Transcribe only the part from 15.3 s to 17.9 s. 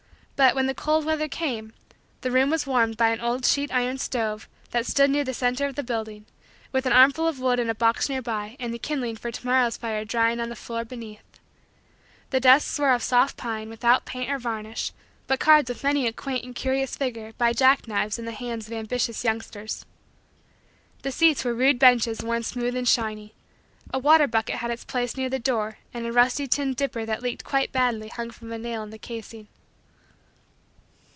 carved with many a quaint and curious figure by jack